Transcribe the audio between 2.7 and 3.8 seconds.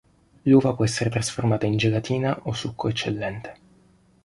eccellente.